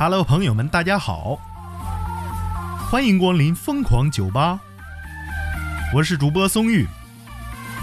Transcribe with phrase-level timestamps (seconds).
[0.00, 1.36] Hello，朋友们，大家好，
[2.88, 4.60] 欢迎光临疯狂酒吧，
[5.92, 6.86] 我是主播松玉，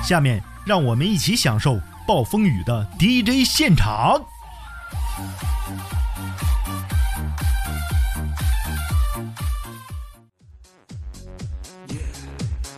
[0.02, 4.22] 下面让我们一起享受暴风雨的 DJ 现场。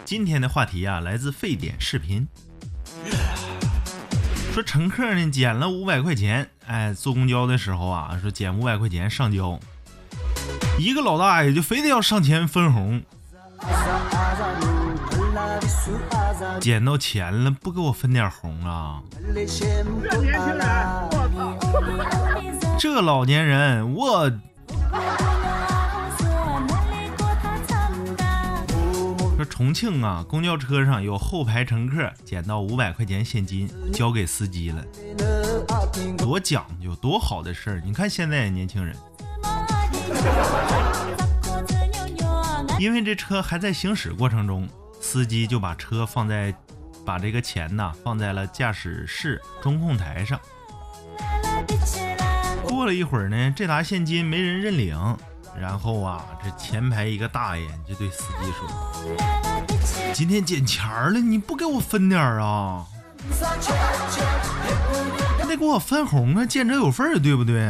[0.04, 2.27] 今天的话题啊，来自沸点视频。
[4.57, 9.59] 说乘客呢捡了五百块钱，哎，坐公交的时候啊，说捡五百块钱上交，
[10.79, 13.04] 一个老大爷就非得要上前分红，
[16.59, 18.99] 捡到钱了不给我分点红啊？
[22.79, 24.32] 这老年人我。
[29.50, 34.86] 重庆啊，公交车上有后排乘客捡到五百块钱现金，交给司机了，
[36.17, 37.81] 多讲究，多好的事儿！
[37.83, 38.95] 你看现在年轻人，
[42.80, 44.69] 因为这车还在行驶过程中，
[45.02, 46.53] 司机就把车放在，
[47.03, 50.39] 把这个钱呐放在了驾驶室中控台上。
[52.64, 55.17] 过了一会儿呢，这沓现金没人认领。
[55.59, 58.67] 然后啊，这前排一个大爷就对司机说
[60.14, 62.86] ：“今天捡钱了，你不给我分点啊？
[65.41, 67.67] 你得给我分红啊，见者有份儿，对不对？”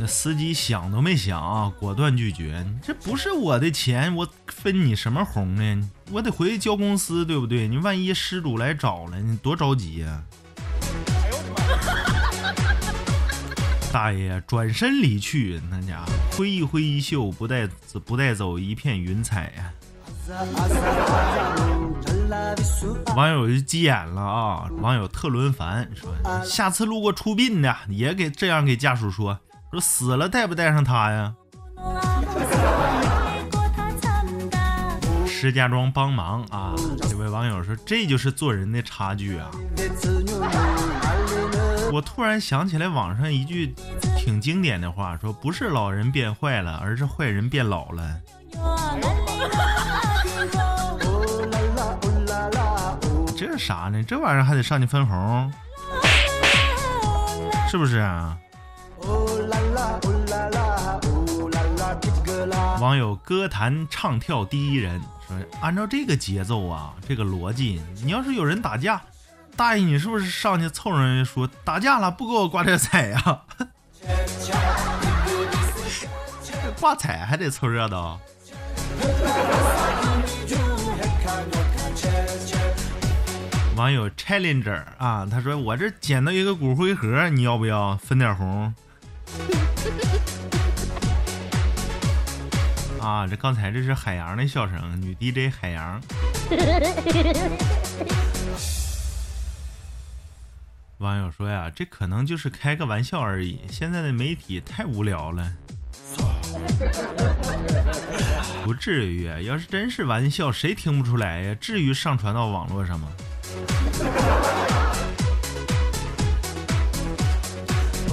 [0.00, 5.90] 那司机想都没想啊，果断拒绝：“这不是我的钱，我分你什么红呢？
[6.10, 7.68] 我得回去交公司，对不对？
[7.68, 10.22] 你万一失主来找了，你多着急呀！”
[13.96, 17.66] 大爷转身离去，那家伙挥一挥衣袖，不带
[18.04, 19.72] 不带走一片云彩呀！
[23.16, 24.68] 网友就急眼了啊！
[24.82, 29.40] 网友特伦凡说：“下次路过出殡的，也给这样给家属说，
[29.72, 31.34] 说死了带不带上他呀？”
[35.26, 36.74] 石家庄帮忙啊！
[37.08, 39.50] 这位网友说：“这就是做人的差距啊！”
[41.92, 43.74] 我突然想起来网上一句
[44.16, 48.20] 挺经典的话，说不是老人变坏了，而是坏人变老了。
[53.36, 54.02] 这是啥呢？
[54.02, 55.52] 这玩意儿还得上去分红，
[57.70, 58.36] 是不是啊？
[62.80, 69.00] 网友歌坛唱跳第一人说：“按照这个节奏啊，这个逻辑，你要是有人打架。”
[69.56, 73.40] 大爷，你是不是上去凑人说打架了，不给我挂这彩呀？
[76.78, 78.20] 挂彩还得凑热闹。
[83.76, 88.74] 网友 challenger 啊，他说我这捡到一个骨灰盒，你要不要分点红？
[93.00, 95.98] 啊，这刚才这是海洋的笑声，女 DJ 海洋。
[100.98, 103.60] 网友说呀，这可能就是开个玩笑而已。
[103.70, 105.52] 现在的媒体太无聊了，
[108.64, 109.24] 不至于。
[109.44, 111.54] 要是真是玩笑，谁听不出来呀？
[111.60, 113.08] 至于上传到网络上吗？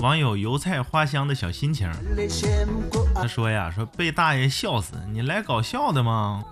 [0.02, 1.90] 网友油菜花香的小心情，
[3.16, 6.44] 他说呀，说被大爷笑死，你来搞笑的吗？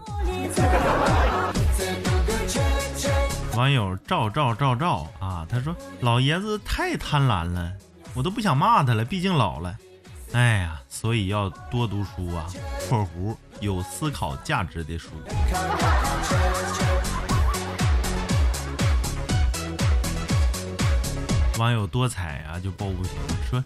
[3.56, 7.74] 网友赵赵赵赵啊，他说老爷子太贪婪了，
[8.14, 9.76] 我都不想骂他了，毕竟老了。
[10.32, 12.48] 哎呀，所以要多读书啊
[12.88, 15.10] （括弧有思考价值的书）。
[21.60, 23.12] 网友多彩啊，就抱不平
[23.50, 23.62] 说，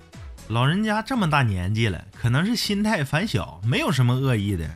[0.48, 4.68] 老人家这么大年纪了，可能是心态反小，没有什么恶意的。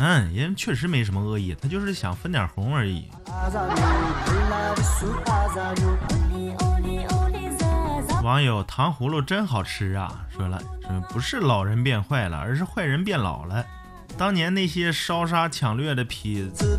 [0.00, 3.08] 嗯，人确实没什么恶意，他就是想分点红而已。
[8.22, 13.64] 网友糖葫芦真好吃啊，说了，说不是老人变坏了，而是坏人变老了。
[14.16, 16.78] 当年那些烧杀抢掠的痞子，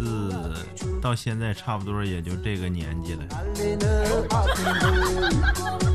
[1.01, 3.23] 到现在差不多也就这个年纪了。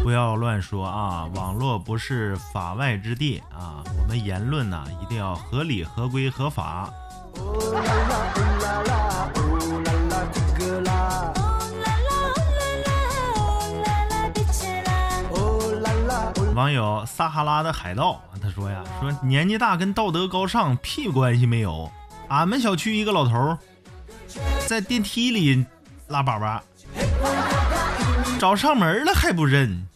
[0.02, 6.90] 不要乱说啊，网络不是法外之地啊，我们言论呢一定要合理、合规、合法。
[16.55, 21.91] 网友撒哈拉的海盗，他说呀，说年纪大跟道德高尚屁关系没有。
[22.29, 23.56] 俺们小区一个老头
[24.67, 25.65] 在电梯里
[26.09, 26.61] 拉粑粑。
[28.38, 29.87] 找上门了还不认？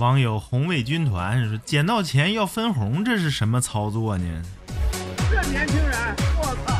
[0.00, 4.42] 网友红卫军团说：“捡到钱要分红，这是什么操作呢？”
[5.30, 6.74] 这年轻人，我操！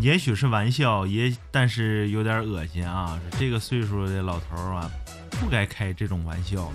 [0.00, 3.18] 也许是玩笑，也但是有点恶心啊！
[3.40, 4.88] 这个岁数的老头啊，
[5.30, 6.70] 不该开这种玩笑。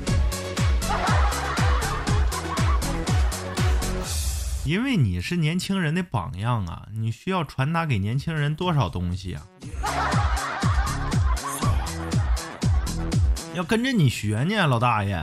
[4.65, 9.41] 因为你是年轻人的榜样啊，你需要传达给年轻人多少东西啊？
[13.59, 15.15] 要跟着你学呢，老大爷。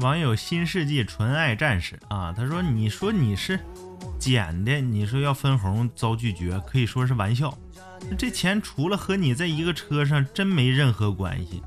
[0.00, 3.58] 网友新世纪纯爱战士啊，他说：“你说你是
[4.18, 7.56] 捡的，你说要分红遭拒绝，可以说是玩笑。
[8.18, 11.62] 这钱除了和你在一个车上，真没任何关系。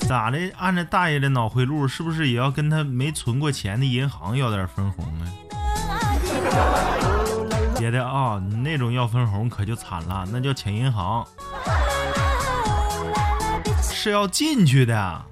[0.00, 0.40] 咋的？
[0.58, 5.22] 按照大爷的脑回路，是不是也要跟他没存过钱的银行要点分红啊？”
[7.90, 11.26] 的啊，你那种要分红可就惨了，那叫抢银行，
[13.82, 15.22] 是要进去的。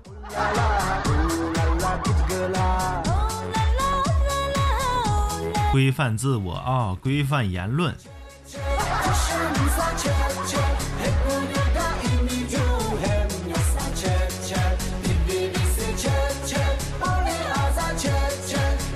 [5.73, 7.95] 规范自我啊，规范言论。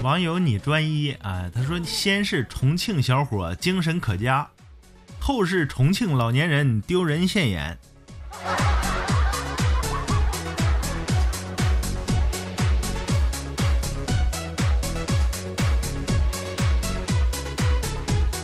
[0.02, 4.48] 网友你专一啊，他说先是重庆小伙精神可嘉，
[5.20, 7.78] 后是重庆老年人丢人现眼。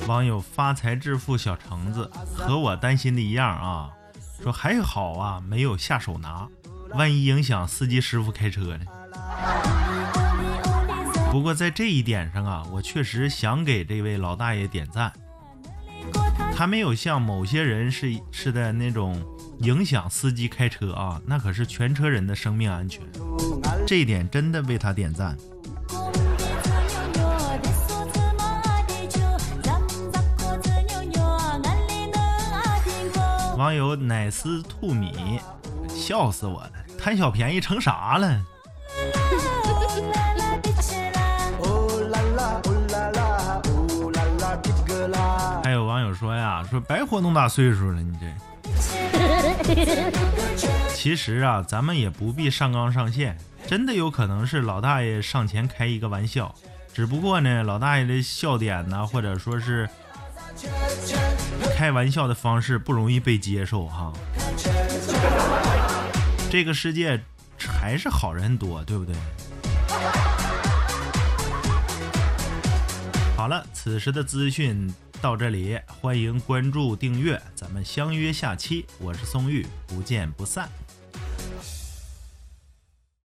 [0.06, 3.90] 网友发财致富小橙子和我担心的一样啊，
[4.42, 6.46] 说还好啊，没有下手拿，
[6.90, 9.75] 万一影响司机师傅开车呢？
[11.31, 15.12] 不过在这一点上啊，我确实想给这位老大爷点赞。
[16.55, 19.23] 他没有像某些人是是的那种
[19.58, 23.02] 影响司机开车啊，那可是全车人的生命安全。
[23.87, 25.37] 这一点真的为他点赞。
[33.58, 35.40] 网友奶丝兔米，
[35.88, 36.73] 笑死我了！
[36.99, 38.43] 贪小便宜成啥了？
[46.70, 48.26] 说白活那么大岁数了，你这。
[50.94, 56.54] 其实啊，咱们也不必上纲上线，真的有可能是老大爷上前开一个玩笑，
[56.92, 59.88] 只不过呢，老大爷的笑点呢，或者说是
[61.76, 64.12] 开玩笑的方式不容易被接受哈。
[66.50, 67.20] 这个世界
[67.58, 69.14] 还是好人多，对不对？
[73.36, 74.90] 好了，此时的资讯。
[75.20, 78.86] 到这里，欢迎关注订阅，咱们相约下期。
[78.98, 80.68] 我是宋玉，不见不散。